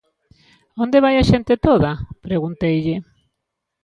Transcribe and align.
_Onde 0.83 1.03
vai 1.03 1.15
a 1.17 1.27
xente 1.31 1.53
toda 1.67 1.91
_pregunteille. 2.25 2.97